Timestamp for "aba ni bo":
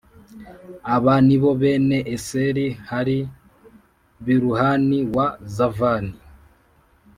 0.95-1.51